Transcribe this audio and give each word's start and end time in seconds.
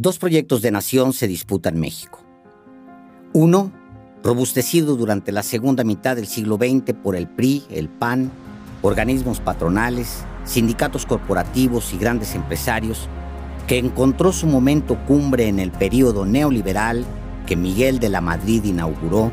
dos 0.00 0.18
proyectos 0.18 0.62
de 0.62 0.70
nación 0.70 1.12
se 1.12 1.28
disputan 1.28 1.78
México. 1.78 2.20
Uno, 3.34 3.70
robustecido 4.22 4.96
durante 4.96 5.30
la 5.30 5.42
segunda 5.42 5.84
mitad 5.84 6.16
del 6.16 6.26
siglo 6.26 6.56
XX 6.56 6.94
por 6.94 7.16
el 7.16 7.28
PRI, 7.28 7.64
el 7.68 7.90
PAN, 7.90 8.30
organismos 8.80 9.40
patronales, 9.40 10.24
sindicatos 10.44 11.04
corporativos 11.04 11.92
y 11.92 11.98
grandes 11.98 12.34
empresarios, 12.34 13.08
que 13.68 13.76
encontró 13.76 14.32
su 14.32 14.46
momento 14.46 14.98
cumbre 15.06 15.48
en 15.48 15.58
el 15.58 15.70
período 15.70 16.24
neoliberal 16.24 17.04
que 17.46 17.56
Miguel 17.56 17.98
de 17.98 18.08
la 18.08 18.22
Madrid 18.22 18.64
inauguró, 18.64 19.30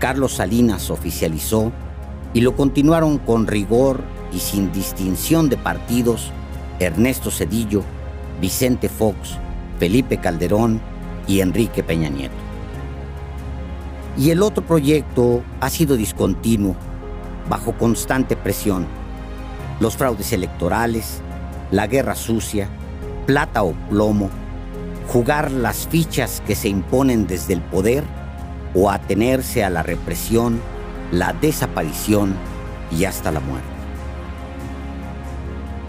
Carlos 0.00 0.32
Salinas 0.32 0.90
oficializó 0.90 1.70
y 2.34 2.40
lo 2.40 2.56
continuaron 2.56 3.18
con 3.18 3.46
rigor 3.46 4.02
y 4.32 4.40
sin 4.40 4.72
distinción 4.72 5.48
de 5.48 5.58
partidos 5.58 6.32
Ernesto 6.80 7.30
Cedillo, 7.30 7.84
Vicente 8.40 8.88
Fox, 8.88 9.38
Felipe 9.78 10.18
Calderón 10.18 10.80
y 11.26 11.40
Enrique 11.40 11.82
Peña 11.82 12.08
Nieto. 12.08 12.34
Y 14.16 14.30
el 14.30 14.42
otro 14.42 14.64
proyecto 14.64 15.42
ha 15.60 15.68
sido 15.68 15.96
discontinuo, 15.96 16.74
bajo 17.48 17.72
constante 17.72 18.36
presión. 18.36 18.86
Los 19.78 19.96
fraudes 19.96 20.32
electorales, 20.32 21.20
la 21.70 21.86
guerra 21.86 22.14
sucia, 22.14 22.68
plata 23.26 23.62
o 23.62 23.72
plomo, 23.90 24.30
jugar 25.08 25.50
las 25.50 25.86
fichas 25.86 26.42
que 26.46 26.54
se 26.54 26.68
imponen 26.68 27.26
desde 27.26 27.52
el 27.54 27.60
poder 27.60 28.04
o 28.74 28.90
atenerse 28.90 29.64
a 29.64 29.70
la 29.70 29.82
represión, 29.82 30.60
la 31.12 31.32
desaparición 31.32 32.34
y 32.90 33.04
hasta 33.04 33.30
la 33.30 33.40
muerte. 33.40 33.68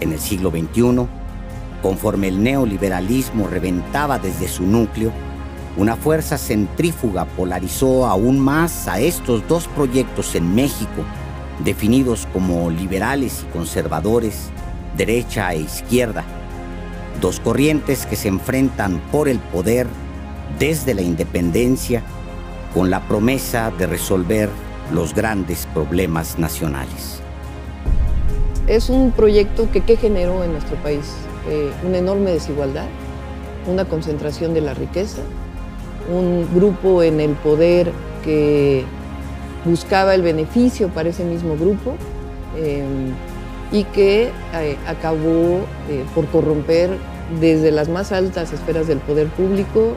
En 0.00 0.12
el 0.12 0.20
siglo 0.20 0.50
XXI, 0.50 1.06
conforme 1.82 2.28
el 2.28 2.42
neoliberalismo 2.42 3.46
reventaba 3.46 4.18
desde 4.18 4.48
su 4.48 4.64
núcleo, 4.64 5.12
una 5.76 5.96
fuerza 5.96 6.38
centrífuga 6.38 7.24
polarizó 7.24 8.06
aún 8.06 8.38
más 8.38 8.88
a 8.88 8.98
estos 8.98 9.46
dos 9.46 9.68
proyectos 9.68 10.34
en 10.34 10.54
México, 10.54 11.04
definidos 11.64 12.26
como 12.32 12.70
liberales 12.70 13.44
y 13.44 13.52
conservadores, 13.52 14.50
derecha 14.96 15.52
e 15.52 15.60
izquierda, 15.60 16.24
dos 17.20 17.40
corrientes 17.40 18.06
que 18.06 18.16
se 18.16 18.28
enfrentan 18.28 19.00
por 19.12 19.28
el 19.28 19.38
poder 19.38 19.86
desde 20.58 20.94
la 20.94 21.02
independencia 21.02 22.02
con 22.74 22.90
la 22.90 23.00
promesa 23.06 23.70
de 23.78 23.86
resolver 23.86 24.50
los 24.92 25.14
grandes 25.14 25.66
problemas 25.72 26.38
nacionales 26.38 27.18
es 28.68 28.90
un 28.90 29.12
proyecto 29.12 29.70
que 29.72 29.80
¿qué 29.80 29.96
generó 29.96 30.44
en 30.44 30.52
nuestro 30.52 30.76
país? 30.76 31.06
Eh, 31.46 31.70
una 31.86 31.98
enorme 31.98 32.32
desigualdad, 32.32 32.86
una 33.66 33.84
concentración 33.84 34.54
de 34.54 34.60
la 34.60 34.74
riqueza, 34.74 35.22
un 36.12 36.46
grupo 36.54 37.02
en 37.02 37.20
el 37.20 37.32
poder 37.32 37.92
que 38.24 38.84
buscaba 39.64 40.14
el 40.14 40.22
beneficio 40.22 40.88
para 40.88 41.10
ese 41.10 41.24
mismo 41.24 41.56
grupo 41.56 41.94
eh, 42.56 42.82
y 43.70 43.84
que 43.84 44.30
eh, 44.54 44.76
acabó 44.86 45.60
por 46.14 46.26
corromper 46.26 46.90
desde 47.40 47.70
las 47.70 47.88
más 47.88 48.12
altas 48.12 48.52
esferas 48.52 48.86
del 48.88 48.98
poder 48.98 49.28
público 49.28 49.94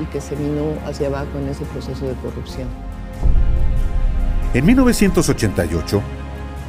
y 0.00 0.04
que 0.06 0.20
se 0.20 0.36
vino 0.36 0.74
hacia 0.86 1.08
abajo 1.08 1.38
en 1.42 1.48
ese 1.48 1.64
proceso 1.64 2.06
de 2.06 2.14
corrupción. 2.14 2.68
En 4.54 4.64
1988, 4.64 6.00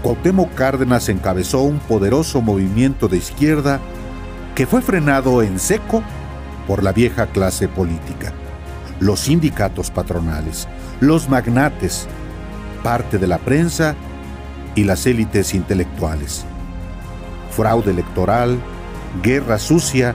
Cuauhtémoc 0.02 0.53
Cárdenas 0.56 1.08
encabezó 1.09 1.62
un 1.62 1.78
poderoso 1.79 2.41
movimiento 2.41 3.08
de 3.08 3.18
izquierda 3.18 3.79
que 4.59 4.68
fue 4.68 4.81
frenado 4.81 5.42
en 5.42 5.58
seco 5.58 6.03
por 6.68 6.84
la 6.84 6.92
vieja 6.92 7.28
clase 7.28 7.70
política, 7.70 8.34
los 9.00 9.22
sindicatos 9.22 9.90
patronales, 9.90 10.68
los 11.00 11.30
magnates, 11.30 12.08
parte 12.84 13.18
de 13.18 13.28
la 13.28 13.38
prensa 13.38 13.96
y 14.75 14.84
las 14.84 15.06
élites 15.06 15.53
intelectuales. 15.53 16.44
Fraude 17.52 17.92
electoral, 17.92 18.59
guerra 19.24 19.59
sucia 19.59 20.14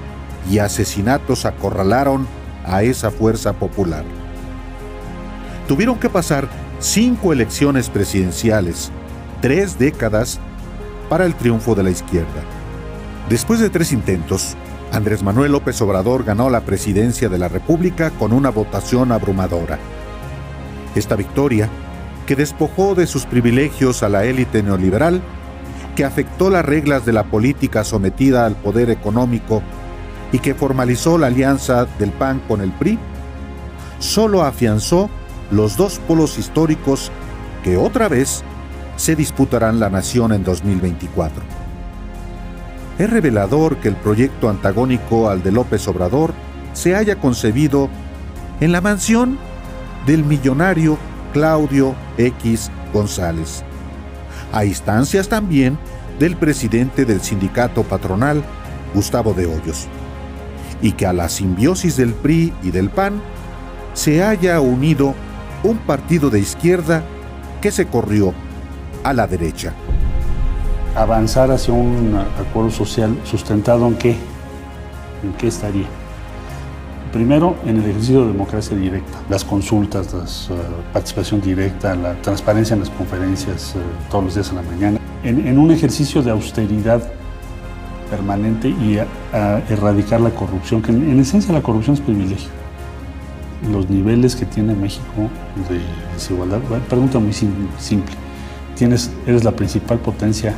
y 0.50 0.58
asesinatos 0.58 1.46
acorralaron 1.46 2.26
a 2.66 2.82
esa 2.82 3.10
fuerza 3.10 3.54
popular. 3.54 4.04
Tuvieron 5.66 5.98
que 5.98 6.10
pasar 6.10 6.50
cinco 6.80 7.32
elecciones 7.32 7.88
presidenciales 7.88 8.92
tres 9.40 9.78
décadas 9.78 10.38
para 11.08 11.24
el 11.24 11.34
triunfo 11.34 11.74
de 11.74 11.84
la 11.84 11.90
izquierda. 11.90 12.42
Después 13.28 13.58
de 13.58 13.70
tres 13.70 13.92
intentos, 13.92 14.54
Andrés 14.92 15.22
Manuel 15.22 15.52
López 15.52 15.80
Obrador 15.80 16.24
ganó 16.24 16.50
la 16.50 16.60
presidencia 16.60 17.30
de 17.30 17.38
la 17.38 17.48
República 17.48 18.10
con 18.10 18.34
una 18.34 18.50
votación 18.50 19.12
abrumadora. 19.12 19.78
Esta 20.94 21.16
victoria, 21.16 21.70
que 22.26 22.36
despojó 22.36 22.94
de 22.94 23.06
sus 23.06 23.24
privilegios 23.24 24.02
a 24.02 24.10
la 24.10 24.24
élite 24.24 24.62
neoliberal, 24.62 25.22
que 25.96 26.04
afectó 26.04 26.50
las 26.50 26.66
reglas 26.66 27.06
de 27.06 27.14
la 27.14 27.24
política 27.24 27.82
sometida 27.82 28.44
al 28.44 28.56
poder 28.56 28.90
económico 28.90 29.62
y 30.30 30.38
que 30.38 30.54
formalizó 30.54 31.16
la 31.16 31.28
alianza 31.28 31.86
del 31.98 32.10
PAN 32.10 32.42
con 32.46 32.60
el 32.60 32.72
PRI, 32.72 32.98
solo 34.00 34.42
afianzó 34.42 35.08
los 35.50 35.78
dos 35.78 35.98
polos 36.06 36.38
históricos 36.38 37.10
que 37.62 37.78
otra 37.78 38.08
vez 38.08 38.42
se 38.96 39.16
disputarán 39.16 39.80
la 39.80 39.88
nación 39.88 40.32
en 40.32 40.44
2024. 40.44 41.53
Es 42.98 43.10
revelador 43.10 43.78
que 43.78 43.88
el 43.88 43.96
proyecto 43.96 44.48
antagónico 44.48 45.28
al 45.28 45.42
de 45.42 45.50
López 45.50 45.86
Obrador 45.88 46.32
se 46.74 46.94
haya 46.94 47.16
concebido 47.16 47.88
en 48.60 48.70
la 48.70 48.80
mansión 48.80 49.36
del 50.06 50.24
millonario 50.24 50.96
Claudio 51.32 51.96
X 52.18 52.70
González, 52.92 53.64
a 54.52 54.64
instancias 54.64 55.28
también 55.28 55.76
del 56.20 56.36
presidente 56.36 57.04
del 57.04 57.20
sindicato 57.20 57.82
patronal, 57.82 58.44
Gustavo 58.94 59.34
de 59.34 59.46
Hoyos, 59.46 59.88
y 60.80 60.92
que 60.92 61.06
a 61.06 61.12
la 61.12 61.28
simbiosis 61.28 61.96
del 61.96 62.12
PRI 62.14 62.52
y 62.62 62.70
del 62.70 62.90
PAN 62.90 63.20
se 63.94 64.22
haya 64.22 64.60
unido 64.60 65.14
un 65.64 65.78
partido 65.78 66.30
de 66.30 66.38
izquierda 66.38 67.02
que 67.60 67.72
se 67.72 67.86
corrió 67.86 68.32
a 69.02 69.12
la 69.12 69.26
derecha. 69.26 69.72
Avanzar 70.96 71.50
hacia 71.50 71.74
un 71.74 72.16
acuerdo 72.38 72.70
social 72.70 73.18
sustentado 73.24 73.86
en 73.88 73.94
qué? 73.96 74.10
¿En 75.24 75.32
qué 75.38 75.48
estaría? 75.48 75.86
Primero, 77.12 77.56
en 77.64 77.76
el 77.78 77.90
ejercicio 77.90 78.22
de 78.22 78.28
democracia 78.28 78.76
directa, 78.76 79.18
las 79.28 79.44
consultas, 79.44 80.12
la 80.12 80.22
eh, 80.22 80.58
participación 80.92 81.40
directa, 81.40 81.94
la 81.94 82.14
transparencia 82.22 82.74
en 82.74 82.80
las 82.80 82.90
conferencias 82.90 83.74
eh, 83.76 83.78
todos 84.10 84.24
los 84.24 84.34
días 84.34 84.50
en 84.50 84.56
la 84.56 84.62
mañana, 84.62 84.98
en, 85.22 85.58
un 85.58 85.70
ejercicio 85.70 86.22
de 86.22 86.30
austeridad 86.30 87.02
permanente 88.10 88.68
y 88.68 88.98
a, 88.98 89.62
erradicar 89.68 90.20
la 90.20 90.30
corrupción, 90.30 90.82
que 90.82 90.92
en, 90.92 91.18
esencia 91.18 91.52
la 91.52 91.62
corrupción 91.62 91.94
es 91.94 92.00
privilegio. 92.00 92.50
Los 93.70 93.88
niveles 93.88 94.36
que 94.36 94.44
tiene 94.44 94.74
México 94.74 95.28
de 95.68 95.80
desigualdad, 96.14 96.60
pregunta 96.88 97.18
muy 97.18 97.32
simple 97.32 98.16
tienes, 98.74 99.10
eres 99.26 99.44
la 99.44 99.52
principal 99.52 99.98
potencia 99.98 100.54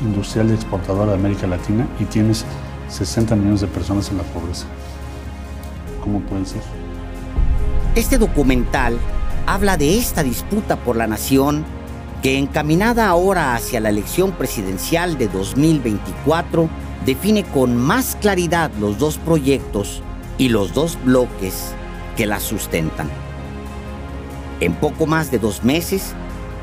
industrial 0.00 0.50
y 0.50 0.54
exportadora 0.54 1.12
de 1.12 1.18
América 1.18 1.46
Latina 1.46 1.86
y 1.98 2.04
tienes 2.04 2.44
60 2.88 3.36
millones 3.36 3.60
de 3.60 3.66
personas 3.66 4.10
en 4.10 4.18
la 4.18 4.24
pobreza. 4.24 4.66
¿Cómo 6.02 6.20
puede 6.20 6.44
ser? 6.46 6.62
Este 7.94 8.18
documental 8.18 8.98
habla 9.46 9.76
de 9.76 9.98
esta 9.98 10.22
disputa 10.22 10.76
por 10.76 10.96
la 10.96 11.06
nación 11.06 11.64
que 12.22 12.38
encaminada 12.38 13.08
ahora 13.08 13.54
hacia 13.54 13.80
la 13.80 13.88
elección 13.88 14.32
presidencial 14.32 15.18
de 15.18 15.28
2024 15.28 16.68
define 17.04 17.44
con 17.44 17.76
más 17.76 18.16
claridad 18.20 18.70
los 18.80 18.98
dos 18.98 19.18
proyectos 19.18 20.02
y 20.38 20.48
los 20.48 20.74
dos 20.74 20.98
bloques 21.04 21.72
que 22.16 22.26
la 22.26 22.40
sustentan. 22.40 23.08
En 24.60 24.74
poco 24.74 25.06
más 25.06 25.30
de 25.30 25.38
dos 25.38 25.62
meses, 25.62 26.14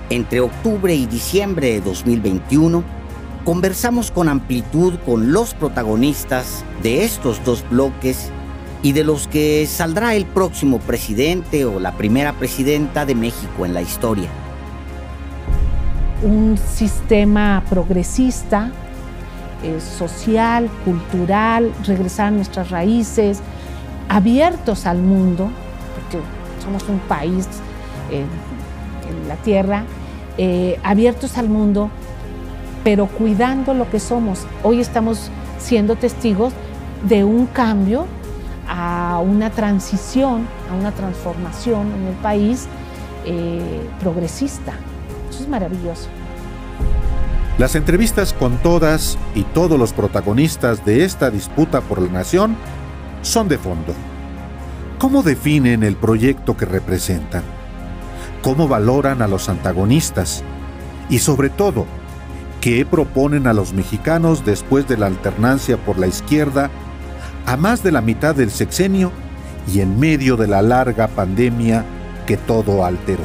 entre 0.09 0.41
octubre 0.41 0.93
y 0.93 1.05
diciembre 1.05 1.73
de 1.73 1.81
2021, 1.81 2.83
conversamos 3.45 4.11
con 4.11 4.29
amplitud 4.29 4.95
con 5.05 5.33
los 5.33 5.53
protagonistas 5.53 6.63
de 6.81 7.03
estos 7.03 7.43
dos 7.43 7.63
bloques 7.69 8.31
y 8.81 8.93
de 8.93 9.03
los 9.03 9.27
que 9.27 9.65
saldrá 9.67 10.15
el 10.15 10.25
próximo 10.25 10.79
presidente 10.79 11.65
o 11.65 11.79
la 11.79 11.93
primera 11.93 12.33
presidenta 12.33 13.05
de 13.05 13.15
México 13.15 13.65
en 13.65 13.73
la 13.73 13.81
historia. 13.81 14.29
Un 16.21 16.57
sistema 16.57 17.63
progresista, 17.69 18.71
eh, 19.63 19.79
social, 19.79 20.69
cultural, 20.85 21.71
regresar 21.85 22.27
a 22.27 22.31
nuestras 22.31 22.69
raíces, 22.69 23.41
abiertos 24.09 24.85
al 24.85 24.99
mundo, 24.99 25.49
porque 25.95 26.23
somos 26.63 26.87
un 26.87 26.99
país 26.99 27.47
eh, 28.09 28.25
en 29.09 29.27
la 29.27 29.35
tierra, 29.35 29.83
eh, 30.37 30.79
abiertos 30.83 31.37
al 31.37 31.49
mundo, 31.49 31.89
pero 32.83 33.07
cuidando 33.07 33.73
lo 33.73 33.89
que 33.89 33.99
somos. 33.99 34.45
Hoy 34.63 34.79
estamos 34.79 35.29
siendo 35.59 35.95
testigos 35.95 36.53
de 37.07 37.23
un 37.23 37.45
cambio 37.47 38.05
a 38.67 39.21
una 39.23 39.49
transición, 39.49 40.47
a 40.69 40.75
una 40.75 40.91
transformación 40.91 41.91
en 41.93 42.07
el 42.07 42.15
país 42.15 42.67
eh, 43.25 43.87
progresista. 43.99 44.73
Eso 45.29 45.43
es 45.43 45.49
maravilloso. 45.49 46.07
Las 47.57 47.75
entrevistas 47.75 48.33
con 48.33 48.57
todas 48.57 49.17
y 49.35 49.43
todos 49.43 49.77
los 49.77 49.93
protagonistas 49.93 50.83
de 50.85 51.05
esta 51.05 51.29
disputa 51.29 51.81
por 51.81 52.01
la 52.01 52.11
nación 52.11 52.55
son 53.21 53.47
de 53.47 53.57
fondo. 53.57 53.93
¿Cómo 54.97 55.21
definen 55.21 55.83
el 55.83 55.95
proyecto 55.95 56.57
que 56.57 56.65
representan? 56.65 57.43
¿Cómo 58.41 58.67
valoran 58.67 59.21
a 59.21 59.27
los 59.27 59.49
antagonistas? 59.49 60.43
Y 61.09 61.19
sobre 61.19 61.49
todo, 61.49 61.85
¿qué 62.63 62.85
proponen 62.85 63.45
a 63.45 63.51
los 63.51 63.73
mexicanos 63.73 64.45
después 64.45 64.87
de 64.87 64.95
la 64.95 65.07
alternancia 65.07 65.75
por 65.75 65.99
la 65.99 66.07
izquierda 66.07 66.69
a 67.45 67.57
más 67.57 67.83
de 67.83 67.91
la 67.91 67.99
mitad 67.99 68.33
del 68.33 68.51
sexenio 68.51 69.11
y 69.67 69.81
en 69.81 69.99
medio 69.99 70.37
de 70.37 70.47
la 70.47 70.61
larga 70.61 71.09
pandemia 71.09 71.83
que 72.25 72.37
todo 72.37 72.85
alteró? 72.85 73.23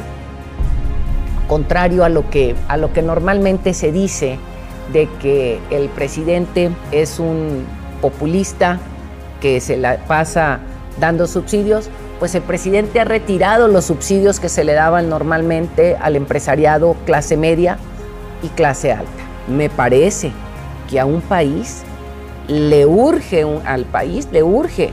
contrario 1.47 2.03
a 2.03 2.09
lo 2.09 2.29
que, 2.29 2.53
a 2.67 2.75
lo 2.75 2.91
que 2.91 3.01
normalmente 3.01 3.73
se 3.73 3.93
dice 3.93 4.37
de 4.91 5.07
que 5.21 5.59
el 5.71 5.87
presidente 5.87 6.69
es 6.91 7.17
un 7.17 7.63
populista 8.01 8.77
que 9.39 9.61
se 9.61 9.77
la 9.77 9.99
pasa 9.99 10.59
dando 10.99 11.27
subsidios, 11.27 11.89
pues 12.19 12.35
el 12.35 12.41
presidente 12.41 12.99
ha 12.99 13.05
retirado 13.05 13.69
los 13.69 13.85
subsidios 13.85 14.41
que 14.41 14.49
se 14.49 14.65
le 14.65 14.73
daban 14.73 15.09
normalmente 15.09 15.95
al 15.95 16.17
empresariado 16.17 16.97
clase 17.05 17.37
media 17.37 17.77
y 18.43 18.49
clase 18.49 18.91
alta. 18.91 19.28
Me 19.49 19.69
parece 19.69 20.31
que 20.89 20.99
a 20.99 21.05
un 21.05 21.21
país 21.21 21.81
le 22.47 22.85
urge, 22.85 23.43
al 23.65 23.85
país 23.85 24.27
le 24.31 24.43
urge, 24.43 24.91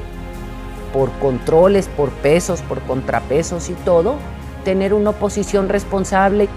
por 0.93 1.11
controles, 1.19 1.89
por 1.89 2.11
pesos, 2.11 2.63
por 2.63 2.81
contrapesos 2.83 3.69
y 3.69 3.75
todo, 3.75 4.17
tener 4.65 4.95
una 4.95 5.11
oposición 5.11 5.69
responsable. 5.69 6.49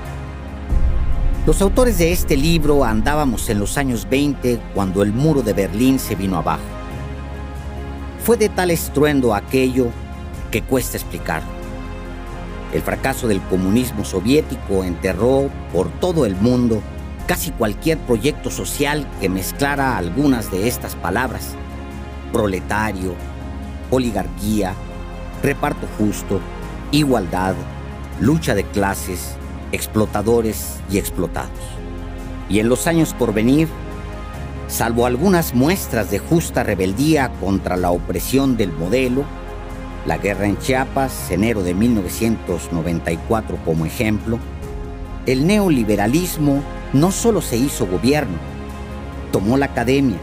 Los 1.45 1.61
autores 1.61 1.97
de 1.97 2.11
este 2.11 2.37
libro 2.37 2.85
andábamos 2.85 3.49
en 3.49 3.59
los 3.59 3.77
años 3.77 4.07
20 4.09 4.59
cuando 4.73 5.03
el 5.03 5.11
muro 5.11 5.41
de 5.41 5.53
Berlín 5.53 5.99
se 5.99 6.15
vino 6.15 6.37
abajo. 6.37 6.61
Fue 8.23 8.37
de 8.37 8.49
tal 8.49 8.71
estruendo 8.71 9.35
aquello 9.35 9.87
que 10.51 10.61
cuesta 10.61 10.95
explicar. 10.95 11.41
El 12.73 12.81
fracaso 12.81 13.27
del 13.27 13.41
comunismo 13.41 14.05
soviético 14.05 14.83
enterró 14.83 15.49
por 15.73 15.89
todo 15.89 16.25
el 16.25 16.35
mundo 16.35 16.81
casi 17.29 17.51
cualquier 17.51 17.99
proyecto 17.99 18.49
social 18.49 19.07
que 19.21 19.29
mezclara 19.29 19.97
algunas 19.97 20.49
de 20.49 20.67
estas 20.67 20.95
palabras. 20.95 21.53
Proletario, 22.33 23.13
oligarquía, 23.91 24.73
reparto 25.43 25.85
justo, 25.99 26.39
igualdad, 26.89 27.53
lucha 28.19 28.55
de 28.55 28.63
clases, 28.63 29.35
explotadores 29.71 30.79
y 30.89 30.97
explotados. 30.97 31.51
Y 32.49 32.61
en 32.61 32.67
los 32.67 32.87
años 32.87 33.13
por 33.13 33.31
venir, 33.31 33.67
salvo 34.67 35.05
algunas 35.05 35.53
muestras 35.53 36.09
de 36.09 36.17
justa 36.17 36.63
rebeldía 36.63 37.29
contra 37.39 37.77
la 37.77 37.91
opresión 37.91 38.57
del 38.57 38.71
modelo, 38.71 39.23
la 40.07 40.17
guerra 40.17 40.47
en 40.47 40.57
Chiapas, 40.57 41.29
enero 41.29 41.61
de 41.61 41.75
1994 41.75 43.59
como 43.63 43.85
ejemplo, 43.85 44.39
el 45.27 45.45
neoliberalismo 45.45 46.63
no 46.93 47.11
solo 47.11 47.41
se 47.41 47.57
hizo 47.57 47.85
gobierno, 47.85 48.37
tomó 49.31 49.57
la 49.57 49.67
academia, 49.67 50.17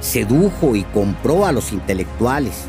sedujo 0.00 0.74
y 0.74 0.82
compró 0.84 1.46
a 1.46 1.52
los 1.52 1.72
intelectuales, 1.72 2.64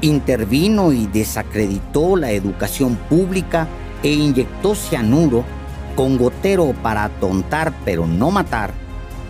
intervino 0.00 0.92
y 0.92 1.06
desacreditó 1.06 2.16
la 2.16 2.30
educación 2.30 2.96
pública 3.08 3.66
e 4.02 4.10
inyectó 4.10 4.74
cianuro 4.74 5.44
con 5.96 6.16
gotero 6.16 6.74
para 6.82 7.04
atontar 7.04 7.72
pero 7.84 8.06
no 8.06 8.30
matar 8.30 8.72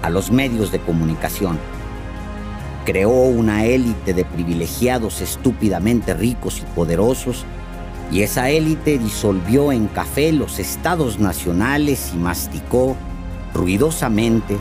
a 0.03 0.11
los 0.11 0.31
medios 0.31 0.71
de 0.71 0.79
comunicación. 0.79 1.59
Creó 2.85 3.11
una 3.11 3.65
élite 3.65 4.15
de 4.15 4.25
privilegiados 4.25 5.21
estúpidamente 5.21 6.15
ricos 6.15 6.61
y 6.61 6.75
poderosos 6.75 7.45
y 8.11 8.23
esa 8.23 8.49
élite 8.51 8.99
disolvió 8.99 9.73
en 9.73 9.87
café 9.89 10.33
los 10.33 10.59
estados 10.59 11.19
nacionales 11.19 12.13
y 12.15 12.19
masticó 12.19 12.97
ruidosamente, 13.59 14.57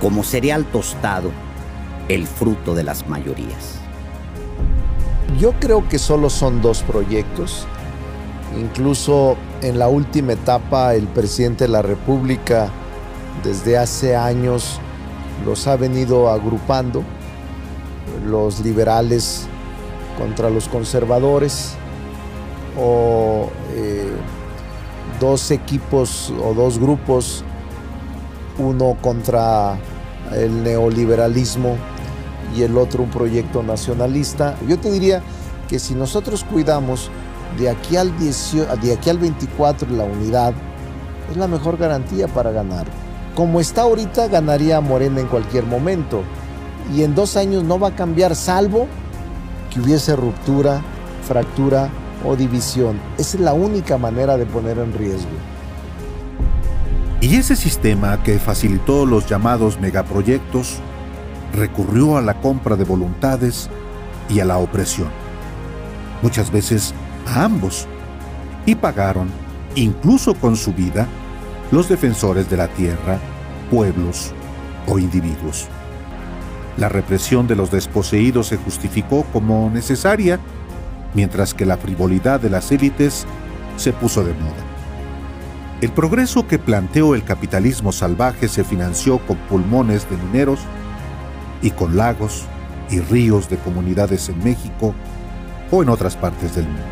como 0.00 0.22
cereal 0.22 0.64
tostado, 0.66 1.32
el 2.08 2.26
fruto 2.26 2.74
de 2.74 2.84
las 2.84 3.08
mayorías. 3.08 3.80
Yo 5.40 5.52
creo 5.60 5.88
que 5.88 5.98
solo 5.98 6.30
son 6.30 6.62
dos 6.62 6.82
proyectos 6.82 7.66
Incluso 8.58 9.36
en 9.62 9.78
la 9.78 9.88
última 9.88 10.32
etapa 10.32 10.94
el 10.94 11.06
presidente 11.06 11.64
de 11.64 11.68
la 11.68 11.82
República 11.82 12.68
desde 13.44 13.78
hace 13.78 14.16
años 14.16 14.80
los 15.46 15.66
ha 15.68 15.76
venido 15.76 16.28
agrupando, 16.28 17.04
los 18.26 18.60
liberales 18.60 19.46
contra 20.18 20.50
los 20.50 20.68
conservadores 20.68 21.74
o 22.78 23.48
eh, 23.74 24.10
dos 25.20 25.50
equipos 25.52 26.32
o 26.42 26.52
dos 26.52 26.78
grupos, 26.78 27.44
uno 28.60 28.96
contra 29.00 29.78
el 30.32 30.62
neoliberalismo 30.62 31.76
y 32.56 32.62
el 32.62 32.76
otro 32.76 33.02
un 33.02 33.10
proyecto 33.10 33.62
nacionalista. 33.62 34.56
Yo 34.68 34.78
te 34.78 34.90
diría 34.90 35.22
que 35.68 35.78
si 35.78 35.94
nosotros 35.94 36.44
cuidamos 36.44 37.10
de 37.58 37.68
aquí 37.68 37.96
al, 37.96 38.12
de 38.18 38.92
aquí 38.92 39.10
al 39.10 39.18
24 39.18 39.90
la 39.90 40.04
unidad 40.04 40.52
es 41.30 41.36
la 41.36 41.48
mejor 41.48 41.76
garantía 41.76 42.28
para 42.28 42.50
ganar. 42.50 42.86
Como 43.34 43.60
está 43.60 43.82
ahorita, 43.82 44.28
ganaría 44.28 44.80
Morena 44.80 45.20
en 45.20 45.28
cualquier 45.28 45.64
momento. 45.64 46.22
Y 46.94 47.04
en 47.04 47.14
dos 47.14 47.36
años 47.36 47.62
no 47.62 47.78
va 47.78 47.88
a 47.88 47.96
cambiar, 47.96 48.34
salvo 48.34 48.88
que 49.72 49.80
hubiese 49.80 50.16
ruptura, 50.16 50.82
fractura 51.26 51.88
o 52.26 52.34
división. 52.34 53.00
Esa 53.16 53.36
es 53.36 53.42
la 53.42 53.52
única 53.52 53.96
manera 53.96 54.36
de 54.36 54.46
poner 54.46 54.78
en 54.78 54.92
riesgo. 54.92 55.30
Y 57.20 57.36
ese 57.36 57.54
sistema 57.54 58.22
que 58.22 58.38
facilitó 58.38 59.04
los 59.04 59.26
llamados 59.26 59.78
megaproyectos 59.78 60.78
recurrió 61.52 62.16
a 62.16 62.22
la 62.22 62.40
compra 62.40 62.76
de 62.76 62.84
voluntades 62.84 63.68
y 64.30 64.40
a 64.40 64.46
la 64.46 64.56
opresión. 64.56 65.08
Muchas 66.22 66.50
veces 66.50 66.94
a 67.26 67.44
ambos 67.44 67.86
y 68.64 68.74
pagaron, 68.74 69.28
incluso 69.74 70.34
con 70.34 70.56
su 70.56 70.72
vida, 70.72 71.06
los 71.70 71.90
defensores 71.90 72.48
de 72.48 72.56
la 72.56 72.68
tierra, 72.68 73.18
pueblos 73.70 74.32
o 74.86 74.98
individuos. 74.98 75.68
La 76.78 76.88
represión 76.88 77.46
de 77.46 77.56
los 77.56 77.70
desposeídos 77.70 78.46
se 78.46 78.56
justificó 78.56 79.24
como 79.24 79.68
necesaria, 79.68 80.40
mientras 81.12 81.52
que 81.52 81.66
la 81.66 81.76
frivolidad 81.76 82.40
de 82.40 82.48
las 82.48 82.72
élites 82.72 83.26
se 83.76 83.92
puso 83.92 84.24
de 84.24 84.32
moda. 84.32 84.69
El 85.80 85.92
progreso 85.92 86.46
que 86.46 86.58
planteó 86.58 87.14
el 87.14 87.24
capitalismo 87.24 87.90
salvaje 87.90 88.48
se 88.48 88.64
financió 88.64 89.18
con 89.26 89.38
pulmones 89.38 90.08
de 90.10 90.18
mineros 90.18 90.60
y 91.62 91.70
con 91.70 91.96
lagos 91.96 92.44
y 92.90 93.00
ríos 93.00 93.48
de 93.48 93.56
comunidades 93.56 94.28
en 94.28 94.44
México 94.44 94.94
o 95.70 95.82
en 95.82 95.88
otras 95.88 96.16
partes 96.16 96.54
del 96.54 96.66
mundo. 96.66 96.82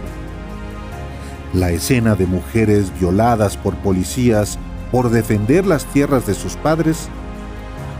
La 1.52 1.70
escena 1.70 2.14
de 2.14 2.24
mujeres 2.24 2.90
violadas 2.98 3.58
por 3.58 3.74
policías 3.76 4.58
por 4.90 5.10
defender 5.10 5.66
las 5.66 5.84
tierras 5.86 6.26
de 6.26 6.32
sus 6.32 6.56
padres 6.56 7.08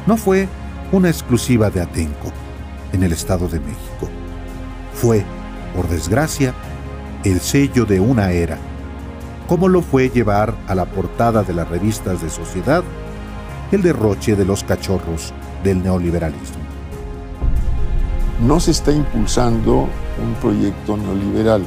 no 0.07 0.16
fue 0.16 0.49
una 0.90 1.11
exclusiva 1.11 1.68
de 1.68 1.83
Atenco, 1.83 2.33
en 2.95 3.02
el 3.02 3.12
Estado 3.12 3.47
de 3.47 3.61
México. 3.61 4.09
Fue, 4.95 5.23
por 5.76 5.87
desgracia, 5.88 6.54
el 7.25 7.40
sello 7.40 7.85
de 7.85 8.00
una 8.00 8.33
era, 8.33 8.57
como 9.48 9.68
lo 9.68 9.80
fue 9.80 10.10
llevar 10.10 10.54
a 10.68 10.74
la 10.74 10.84
portada 10.84 11.42
de 11.42 11.54
las 11.54 11.68
revistas 11.68 12.22
de 12.22 12.28
sociedad 12.28 12.84
el 13.72 13.82
derroche 13.82 14.36
de 14.36 14.44
los 14.44 14.62
cachorros 14.62 15.32
del 15.64 15.82
neoliberalismo. 15.82 16.58
No 18.46 18.60
se 18.60 18.70
está 18.70 18.92
impulsando 18.92 19.88
un 20.22 20.34
proyecto 20.40 20.96
neoliberal, 20.96 21.62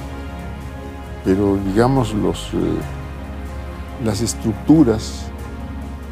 pero 1.25 1.57
digamos 1.57 2.13
los, 2.13 2.50
eh, 2.53 4.05
las 4.05 4.21
estructuras 4.21 5.25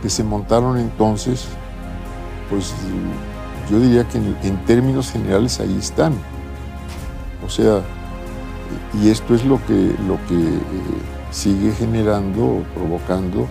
que 0.01 0.09
se 0.09 0.23
montaron 0.23 0.77
entonces, 0.77 1.47
pues 2.49 2.73
yo 3.69 3.79
diría 3.79 4.07
que 4.07 4.17
en, 4.17 4.57
términos 4.65 5.11
generales 5.11 5.59
ahí 5.59 5.77
están. 5.77 6.13
O 7.45 7.49
sea, 7.49 7.81
y 9.01 9.09
esto 9.09 9.35
es 9.35 9.45
lo 9.45 9.63
que, 9.65 9.95
lo 10.07 10.17
que 10.27 10.35
eh, 10.35 11.18
sigue 11.31 11.71
generando, 11.73 12.63
provocando 12.73 13.47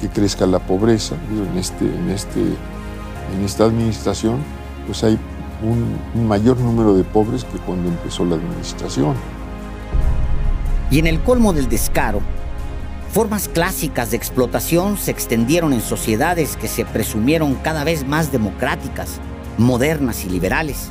que 0.00 0.08
crezca 0.08 0.46
la 0.46 0.58
pobreza. 0.58 1.16
en, 1.30 1.58
este, 1.58 1.84
en, 1.84 2.10
este, 2.10 2.40
en 2.40 3.44
esta 3.44 3.64
administración, 3.64 4.38
pues 4.86 5.04
hay 5.04 5.18
un, 5.62 6.26
mayor 6.26 6.58
número 6.58 6.94
de 6.94 7.04
pobres 7.04 7.44
que 7.44 7.58
cuando 7.58 7.88
empezó 7.88 8.24
la 8.24 8.36
administración. 8.36 9.14
Y 10.90 10.98
en 10.98 11.06
el 11.06 11.20
colmo 11.20 11.52
del 11.52 11.68
descaro, 11.68 12.20
formas 13.12 13.48
clásicas 13.48 14.10
de 14.10 14.16
explotación 14.16 14.96
se 14.96 15.10
extendieron 15.10 15.72
en 15.72 15.80
sociedades 15.80 16.56
que 16.56 16.68
se 16.68 16.84
presumieron 16.84 17.54
cada 17.56 17.84
vez 17.84 18.06
más 18.06 18.32
democráticas, 18.32 19.20
modernas 19.58 20.24
y 20.24 20.30
liberales. 20.30 20.90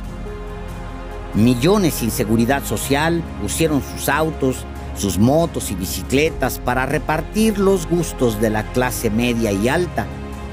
Millones 1.34 1.94
sin 1.94 2.10
seguridad 2.10 2.64
social 2.64 3.22
pusieron 3.42 3.82
sus 3.82 4.08
autos, 4.08 4.64
sus 4.98 5.18
motos 5.18 5.70
y 5.70 5.74
bicicletas 5.74 6.58
para 6.58 6.86
repartir 6.86 7.58
los 7.58 7.88
gustos 7.88 8.40
de 8.40 8.50
la 8.50 8.64
clase 8.72 9.10
media 9.10 9.52
y 9.52 9.68
alta, 9.68 10.06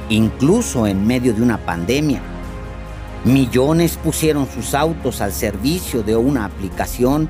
incluso 0.09 0.87
en 0.87 1.05
medio 1.05 1.33
de 1.33 1.41
una 1.41 1.57
pandemia. 1.57 2.21
Millones 3.25 3.97
pusieron 4.01 4.47
sus 4.47 4.73
autos 4.73 5.19
al 5.19 5.33
servicio 5.33 6.03
de 6.03 6.15
una 6.15 6.45
aplicación 6.45 7.27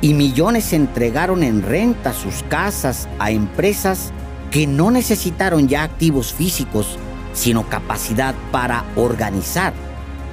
y 0.00 0.14
millones 0.14 0.72
entregaron 0.72 1.42
en 1.42 1.62
renta 1.62 2.12
sus 2.12 2.42
casas 2.44 3.08
a 3.18 3.30
empresas 3.30 4.12
que 4.50 4.66
no 4.66 4.90
necesitaron 4.90 5.68
ya 5.68 5.82
activos 5.82 6.32
físicos, 6.32 6.98
sino 7.32 7.68
capacidad 7.68 8.34
para 8.50 8.84
organizar 8.96 9.74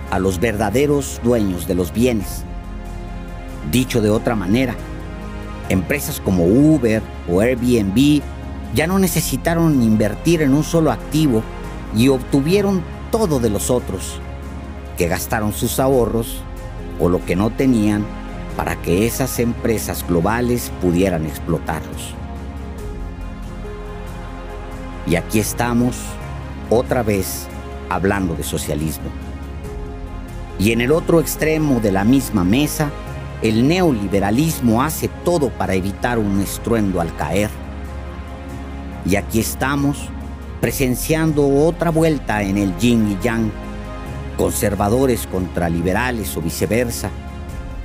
a 0.10 0.20
los 0.20 0.39
verdaderos 0.39 1.20
dueños 1.24 1.68
de 1.68 1.75
los 1.75 1.92
bienes. 1.92 2.44
Dicho 3.72 4.01
de 4.01 4.10
otra 4.10 4.36
manera, 4.36 4.75
empresas 5.70 6.20
como 6.20 6.46
Uber 6.46 7.01
o 7.29 7.41
Airbnb 7.41 8.22
ya 8.74 8.88
no 8.88 9.00
necesitaron 9.00 9.82
invertir 9.84 10.41
en 10.41 10.53
un 10.53 10.63
solo 10.63 10.91
activo 10.91 11.43
y 11.96 12.08
obtuvieron 12.08 12.84
todo 13.12 13.39
de 13.39 13.50
los 13.50 13.70
otros, 13.70 14.20
que 14.98 15.08
gastaron 15.08 15.53
sus 15.53 15.79
ahorros 15.79 16.41
o 17.00 17.10
lo 17.10 17.24
que 17.25 17.36
no 17.36 17.51
tenían 17.51 18.03
para 18.58 18.75
que 18.82 19.05
esas 19.05 19.39
empresas 19.39 20.05
globales 20.08 20.72
pudieran 20.82 21.25
explotarlos. 21.25 22.15
Y 25.05 25.15
aquí 25.15 25.39
estamos 25.39 25.98
otra 26.70 27.03
vez 27.03 27.48
hablando 27.89 28.36
de 28.36 28.43
socialismo. 28.43 29.10
Y 30.60 30.72
en 30.72 30.82
el 30.82 30.91
otro 30.91 31.20
extremo 31.20 31.79
de 31.79 31.91
la 31.91 32.03
misma 32.03 32.43
mesa, 32.43 32.89
el 33.43 33.67
neoliberalismo 33.67 34.81
hace 34.81 35.09
todo 35.25 35.50
para 35.50 35.73
evitar 35.73 36.17
un 36.17 36.39
estruendo 36.39 37.01
al 37.01 37.13
caer. 37.17 37.50
Y 39.05 39.17
aquí 39.17 39.41
estamos 39.41 40.07
presenciando 40.62 41.45
otra 41.45 41.91
vuelta 41.91 42.41
en 42.41 42.57
el 42.57 42.75
yin 42.77 43.12
y 43.12 43.21
yang, 43.21 43.51
conservadores 44.38 45.27
contra 45.27 45.67
liberales 45.67 46.38
o 46.38 46.41
viceversa, 46.41 47.09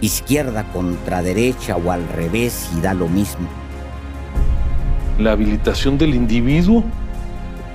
izquierda 0.01 0.63
contra 0.73 1.23
derecha 1.23 1.77
o 1.77 1.91
al 1.91 2.07
revés 2.09 2.71
y 2.79 2.81
da 2.81 2.95
lo 2.95 3.09
mismo. 3.09 3.49
La 5.19 5.33
habilitación 5.33 5.99
del 5.99 6.15
individuo 6.15 6.85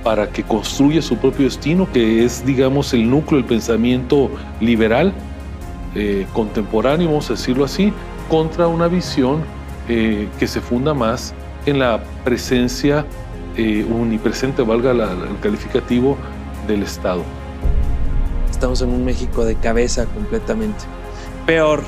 para 0.02 0.30
que 0.30 0.42
construya 0.42 1.02
su 1.02 1.18
propio 1.18 1.44
destino, 1.44 1.86
que 1.92 2.24
es, 2.24 2.44
digamos, 2.46 2.94
el 2.94 3.10
núcleo 3.10 3.42
del 3.42 3.48
pensamiento 3.48 4.30
liberal 4.58 5.12
eh, 5.94 6.26
contemporáneo, 6.32 7.08
vamos 7.08 7.30
a 7.30 7.34
decirlo 7.34 7.64
así, 7.64 7.92
contra 8.28 8.66
una 8.66 8.88
visión 8.88 9.42
eh, 9.88 10.28
que 10.38 10.46
se 10.46 10.60
funda 10.60 10.94
más 10.94 11.34
en 11.66 11.78
la 11.78 12.02
presencia 12.24 13.04
eh, 13.56 13.86
unipresente, 13.88 14.62
valga 14.62 14.90
el 14.92 15.38
calificativo, 15.40 16.16
del 16.66 16.82
Estado. 16.82 17.22
Estamos 18.50 18.80
en 18.80 18.88
un 18.88 19.04
México 19.04 19.44
de 19.44 19.54
cabeza 19.54 20.06
completamente. 20.06 20.84
Peor 21.44 21.82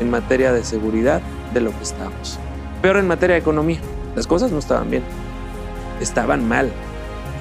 en 0.00 0.10
materia 0.10 0.52
de 0.52 0.64
seguridad 0.64 1.22
de 1.54 1.62
lo 1.62 1.70
que 1.70 1.82
estamos. 1.82 2.38
Peor 2.82 2.98
en 2.98 3.08
materia 3.08 3.36
de 3.36 3.40
economía. 3.40 3.78
Las 4.14 4.26
cosas 4.26 4.52
no 4.52 4.58
estaban 4.58 4.90
bien. 4.90 5.02
Estaban 6.00 6.46
mal 6.46 6.70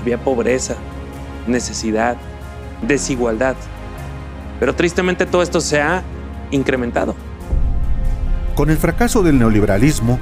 había 0.08 0.18
pobreza, 0.18 0.76
necesidad, 1.48 2.16
desigualdad. 2.82 3.56
Pero 4.60 4.76
tristemente 4.76 5.26
todo 5.26 5.42
esto 5.42 5.62
se 5.62 5.82
ha 5.82 6.04
incrementado. 6.52 7.16
Con 8.56 8.70
el 8.70 8.78
fracaso 8.78 9.22
del 9.22 9.38
neoliberalismo, 9.38 10.20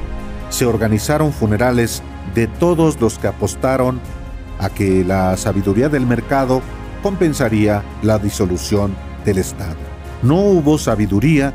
se 0.49 0.65
organizaron 0.65 1.31
funerales 1.31 2.03
de 2.33 2.47
todos 2.47 2.99
los 2.99 3.17
que 3.17 3.27
apostaron 3.27 3.99
a 4.59 4.69
que 4.69 5.03
la 5.03 5.35
sabiduría 5.37 5.89
del 5.89 6.05
mercado 6.05 6.61
compensaría 7.01 7.83
la 8.01 8.17
disolución 8.19 8.95
del 9.25 9.37
Estado. 9.37 9.75
No 10.21 10.37
hubo 10.37 10.77
sabiduría 10.77 11.53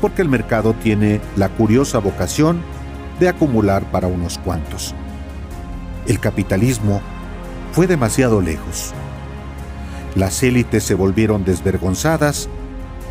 porque 0.00 0.22
el 0.22 0.28
mercado 0.28 0.74
tiene 0.74 1.20
la 1.36 1.48
curiosa 1.48 1.98
vocación 1.98 2.60
de 3.18 3.28
acumular 3.28 3.84
para 3.90 4.06
unos 4.06 4.38
cuantos. 4.38 4.94
El 6.06 6.18
capitalismo 6.18 7.00
fue 7.72 7.86
demasiado 7.86 8.40
lejos. 8.40 8.94
Las 10.14 10.42
élites 10.42 10.82
se 10.82 10.94
volvieron 10.94 11.44
desvergonzadas 11.44 12.48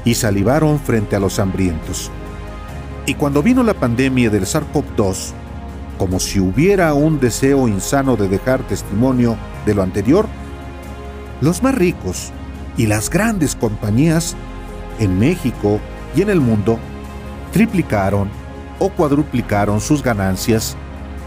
y 0.03 0.15
salivaron 0.15 0.79
frente 0.79 1.15
a 1.15 1.19
los 1.19 1.39
hambrientos. 1.39 2.11
Y 3.05 3.15
cuando 3.15 3.41
vino 3.41 3.63
la 3.63 3.73
pandemia 3.73 4.29
del 4.29 4.45
SARS-CoV-2, 4.45 5.31
como 5.97 6.19
si 6.19 6.39
hubiera 6.39 6.93
un 6.93 7.19
deseo 7.19 7.67
insano 7.67 8.15
de 8.15 8.27
dejar 8.27 8.61
testimonio 8.63 9.37
de 9.65 9.75
lo 9.75 9.83
anterior, 9.83 10.27
los 11.41 11.63
más 11.63 11.75
ricos 11.75 12.31
y 12.77 12.87
las 12.87 13.09
grandes 13.09 13.55
compañías 13.55 14.35
en 14.99 15.19
México 15.19 15.79
y 16.15 16.21
en 16.21 16.29
el 16.29 16.41
mundo 16.41 16.79
triplicaron 17.51 18.29
o 18.79 18.89
cuadruplicaron 18.89 19.81
sus 19.81 20.03
ganancias, 20.03 20.75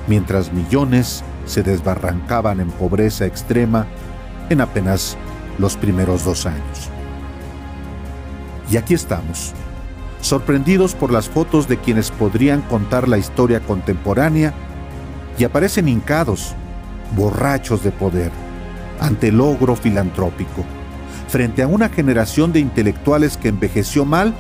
mientras 0.07 0.53
millones 0.53 1.23
se 1.47 1.63
desbarrancaban 1.63 2.61
en 2.61 2.71
pobreza 2.71 3.27
extrema 3.27 3.87
en 4.49 4.61
apenas 4.61 5.17
los 5.59 5.77
primeros 5.77 6.25
dos 6.25 6.47
años. 6.47 6.91
Y 8.71 8.77
aquí 8.77 8.95
estamos, 8.95 9.53
sorprendidos 10.21 10.95
por 10.95 11.13
las 11.13 11.29
fotos 11.29 11.69
de 11.69 11.79
quienes 11.79 12.11
podrían 12.11 12.63
contar 12.63 13.09
la 13.09 13.19
historia 13.19 13.61
contemporánea 13.61 14.55
y 15.39 15.45
aparecen 15.45 15.89
hincados, 15.89 16.55
borrachos 17.17 17.83
de 17.83 17.91
poder, 17.91 18.31
ante 19.01 19.29
el 19.29 19.39
logro 19.39 19.77
filantrópico, 19.77 20.65
frente 21.29 21.63
a 21.63 21.67
una 21.67 21.89
generación 21.89 22.53
de 22.53 22.61
intelectuales 22.61 23.37
que 23.37 23.49
envejeció 23.49 24.05
mal 24.05 24.35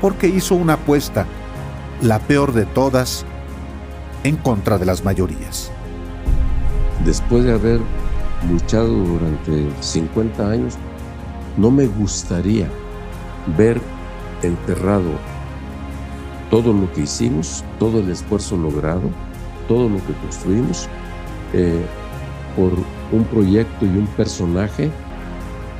porque 0.00 0.28
hizo 0.28 0.54
una 0.54 0.74
apuesta, 0.74 1.26
la 2.02 2.20
peor 2.20 2.52
de 2.52 2.66
todas, 2.66 3.24
en 4.22 4.36
contra 4.36 4.78
de 4.78 4.86
las 4.86 5.04
mayorías 5.04 5.72
después 7.04 7.44
de 7.44 7.52
haber 7.52 7.80
luchado 8.50 8.88
durante 8.88 9.68
50 9.80 10.50
años, 10.50 10.74
no 11.56 11.70
me 11.70 11.86
gustaría 11.86 12.68
ver 13.56 13.80
enterrado 14.42 15.10
todo 16.50 16.72
lo 16.72 16.92
que 16.92 17.02
hicimos, 17.02 17.64
todo 17.78 18.00
el 18.00 18.10
esfuerzo 18.10 18.56
logrado, 18.56 19.10
todo 19.66 19.88
lo 19.88 19.96
que 20.06 20.12
construimos, 20.22 20.88
eh, 21.52 21.84
por 22.56 22.72
un 23.12 23.24
proyecto 23.24 23.84
y 23.84 23.88
un 23.88 24.06
personaje 24.08 24.90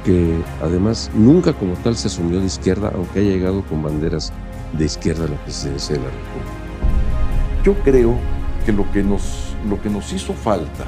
que 0.05 0.38
además 0.62 1.11
nunca 1.15 1.53
como 1.53 1.75
tal 1.75 1.97
se 1.97 2.09
asumió 2.09 2.41
de 2.41 2.47
izquierda, 2.47 2.93
aunque 2.95 3.21
haya 3.21 3.31
llegado 3.31 3.62
con 3.62 3.83
banderas 3.83 4.33
de 4.73 4.85
izquierda 4.85 5.25
a 5.25 5.29
la 5.29 5.37
presidencia 5.37 5.97
de 5.97 6.03
la 6.03 6.09
República. 6.09 6.69
Yo 7.65 7.75
creo 7.83 8.17
que 8.65 8.73
lo 8.73 8.91
que 8.93 9.03
nos, 9.03 9.55
lo 9.69 9.81
que 9.81 9.91
nos 9.91 10.12
hizo 10.12 10.33
falta 10.35 10.85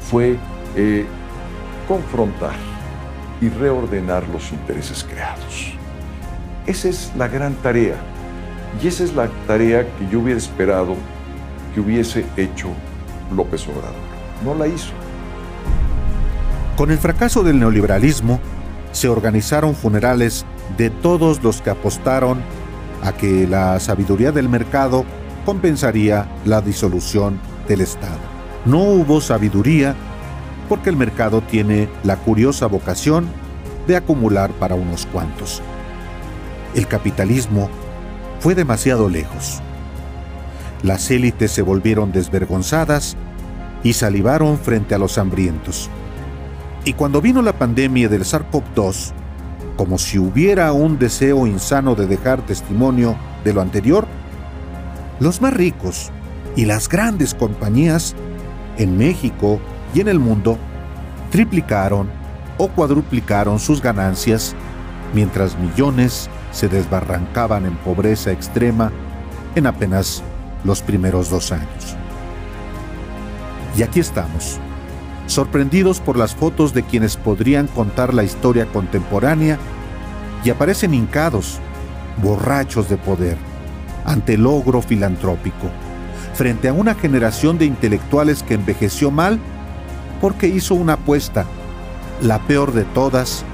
fue 0.00 0.36
eh, 0.76 1.06
confrontar 1.88 2.54
y 3.40 3.48
reordenar 3.48 4.26
los 4.28 4.52
intereses 4.52 5.04
creados. 5.04 5.74
Esa 6.66 6.88
es 6.88 7.12
la 7.16 7.28
gran 7.28 7.54
tarea 7.54 7.96
y 8.82 8.86
esa 8.86 9.04
es 9.04 9.14
la 9.14 9.28
tarea 9.46 9.82
que 9.82 10.08
yo 10.10 10.20
hubiera 10.20 10.38
esperado 10.38 10.94
que 11.74 11.80
hubiese 11.80 12.24
hecho 12.36 12.68
López 13.34 13.66
Obrador. 13.66 13.94
No 14.44 14.54
la 14.54 14.66
hizo. 14.66 14.92
Con 16.76 16.90
el 16.90 16.98
fracaso 16.98 17.42
del 17.42 17.58
neoliberalismo, 17.58 18.40
se 18.92 19.08
organizaron 19.08 19.74
funerales 19.74 20.44
de 20.76 20.90
todos 20.90 21.42
los 21.42 21.60
que 21.62 21.70
apostaron 21.70 22.40
a 23.02 23.12
que 23.12 23.46
la 23.46 23.80
sabiduría 23.80 24.32
del 24.32 24.48
mercado 24.48 25.04
compensaría 25.44 26.28
la 26.44 26.60
disolución 26.60 27.40
del 27.66 27.80
Estado 27.80 28.40
no 28.64 28.78
hubo 28.82 29.20
sabiduría 29.20 29.94
porque 30.70 30.88
el 30.88 30.96
mercado 30.96 31.40
tiene 31.40 31.88
la 32.04 32.14
curiosa 32.14 32.66
vocación 32.66 33.26
de 33.88 33.96
acumular 33.96 34.52
para 34.52 34.76
unos 34.76 35.04
cuantos. 35.04 35.60
El 36.76 36.86
capitalismo 36.86 37.68
fue 38.38 38.54
demasiado 38.54 39.08
lejos. 39.08 39.60
Las 40.84 41.10
élites 41.10 41.50
se 41.50 41.62
volvieron 41.62 42.12
desvergonzadas 42.12 43.16
y 43.82 43.94
salivaron 43.94 44.58
frente 44.58 44.94
a 44.94 44.98
los 44.98 45.18
hambrientos. 45.18 45.90
Y 46.84 46.92
cuando 46.92 47.20
vino 47.20 47.42
la 47.42 47.58
pandemia 47.58 48.08
del 48.08 48.22
SARS-CoV-2, 48.22 49.10
como 49.76 49.98
si 49.98 50.20
hubiera 50.20 50.72
un 50.72 51.00
deseo 51.00 51.48
insano 51.48 51.96
de 51.96 52.06
dejar 52.06 52.46
testimonio 52.46 53.16
de 53.42 53.54
lo 53.54 53.60
anterior, 53.60 54.06
los 55.18 55.40
más 55.40 55.52
ricos 55.52 56.12
y 56.54 56.66
las 56.66 56.88
grandes 56.88 57.34
compañías 57.34 58.14
en 58.78 58.96
México 58.96 59.60
y 59.94 60.00
en 60.00 60.08
el 60.08 60.18
mundo 60.18 60.58
triplicaron 61.30 62.08
o 62.58 62.68
cuadruplicaron 62.68 63.58
sus 63.58 63.80
ganancias 63.80 64.54
mientras 65.14 65.58
millones 65.58 66.28
se 66.52 66.68
desbarrancaban 66.68 67.66
en 67.66 67.76
pobreza 67.76 68.32
extrema 68.32 68.90
en 69.54 69.66
apenas 69.66 70.22
los 70.64 70.82
primeros 70.82 71.30
dos 71.30 71.52
años. 71.52 71.96
Y 73.76 73.82
aquí 73.82 74.00
estamos, 74.00 74.58
sorprendidos 75.26 76.00
por 76.00 76.16
las 76.16 76.34
fotos 76.34 76.74
de 76.74 76.82
quienes 76.82 77.16
podrían 77.16 77.66
contar 77.68 78.14
la 78.14 78.24
historia 78.24 78.66
contemporánea 78.66 79.58
y 80.44 80.50
aparecen 80.50 80.94
hincados, 80.94 81.58
borrachos 82.22 82.88
de 82.88 82.96
poder, 82.96 83.36
ante 84.04 84.34
el 84.34 84.42
logro 84.42 84.82
filantrópico, 84.82 85.68
frente 86.34 86.68
a 86.68 86.72
una 86.72 86.94
generación 86.94 87.58
de 87.58 87.66
intelectuales 87.66 88.42
que 88.42 88.54
envejeció 88.54 89.10
mal 89.10 89.38
porque 90.20 90.46
hizo 90.46 90.74
una 90.74 90.94
apuesta, 90.94 91.46
la 92.22 92.38
peor 92.40 92.72
de 92.72 92.84
todas, 92.84 93.44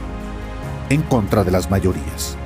en 0.90 1.02
contra 1.02 1.44
de 1.44 1.50
las 1.50 1.70
mayorías. 1.70 2.36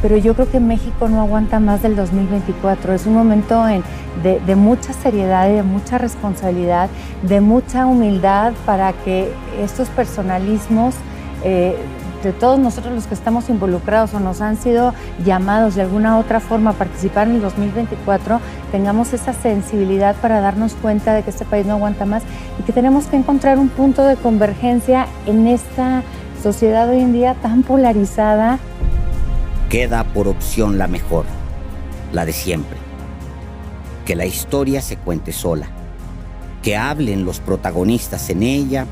Pero 0.00 0.16
yo 0.16 0.34
creo 0.34 0.50
que 0.50 0.58
México 0.58 1.08
no 1.08 1.20
aguanta 1.20 1.60
más 1.60 1.82
del 1.82 1.94
2024. 1.94 2.92
Es 2.92 3.06
un 3.06 3.14
momento 3.14 3.64
de, 3.64 4.56
mucha 4.56 4.92
seriedad 4.92 5.48
de 5.48 5.62
mucha 5.62 5.96
responsabilidad, 5.96 6.90
de 7.22 7.40
mucha 7.40 7.86
humildad 7.86 8.52
para 8.66 8.92
que 8.92 9.32
estos 9.62 9.88
personalismos 9.90 10.96
eh, 11.44 11.76
de 12.22 12.32
todos 12.32 12.58
nosotros 12.58 12.94
los 12.94 13.06
que 13.06 13.14
estamos 13.14 13.48
involucrados 13.48 14.14
o 14.14 14.20
nos 14.20 14.40
han 14.40 14.56
sido 14.56 14.94
llamados 15.24 15.74
de 15.74 15.82
alguna 15.82 16.18
otra 16.18 16.40
forma 16.40 16.70
a 16.70 16.72
participar 16.74 17.28
en 17.28 17.36
el 17.36 17.42
2024, 17.42 18.40
tengamos 18.70 19.12
esa 19.12 19.32
sensibilidad 19.32 20.14
para 20.16 20.40
darnos 20.40 20.74
cuenta 20.74 21.14
de 21.14 21.22
que 21.22 21.30
este 21.30 21.44
país 21.44 21.66
no 21.66 21.74
aguanta 21.74 22.06
más 22.06 22.22
y 22.58 22.62
que 22.62 22.72
tenemos 22.72 23.06
que 23.06 23.16
encontrar 23.16 23.58
un 23.58 23.68
punto 23.68 24.04
de 24.04 24.16
convergencia 24.16 25.06
en 25.26 25.46
esta 25.46 26.02
sociedad 26.42 26.88
hoy 26.88 27.00
en 27.00 27.12
día 27.12 27.34
tan 27.34 27.62
polarizada. 27.62 28.58
Queda 29.68 30.04
por 30.04 30.28
opción 30.28 30.78
la 30.78 30.86
mejor, 30.86 31.24
la 32.12 32.24
de 32.24 32.32
siempre. 32.32 32.76
Que 34.04 34.16
la 34.16 34.26
historia 34.26 34.82
se 34.82 34.96
cuente 34.96 35.32
sola, 35.32 35.68
que 36.62 36.76
hablen 36.76 37.24
los 37.24 37.40
protagonistas 37.40 38.28
en 38.30 38.42
ella 38.42 38.86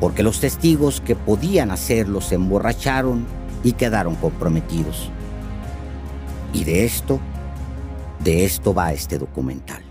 porque 0.00 0.22
los 0.22 0.40
testigos 0.40 1.00
que 1.00 1.16
podían 1.16 1.70
hacerlo 1.70 2.20
se 2.20 2.34
emborracharon 2.34 3.26
y 3.62 3.72
quedaron 3.72 4.14
comprometidos. 4.16 5.10
Y 6.52 6.64
de 6.64 6.84
esto, 6.84 7.20
de 8.22 8.44
esto 8.44 8.74
va 8.74 8.92
este 8.92 9.18
documental. 9.18 9.85